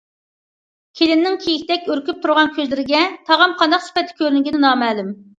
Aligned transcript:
كېلىننىڭ 0.99 1.35
كېيىكتەك 1.43 1.83
ئۈركۈپ 1.91 2.23
تۇرغان 2.23 2.49
كۆزلىرىگە 2.55 3.01
تاغام 3.27 3.53
قانداق 3.59 3.83
سۈپەتتە 3.89 4.17
كۆرۈنگىنى 4.23 4.63
نامەلۇم. 4.65 5.13